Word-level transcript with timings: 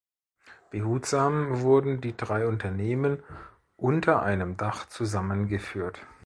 Behutsam 0.71 1.59
wurden 1.61 2.01
die 2.01 2.17
drei 2.17 2.47
Unternehmen 2.47 3.21
unter 3.75 4.23
einem 4.23 4.57
Dach 4.57 4.87
zusammengeführt. 4.87 6.01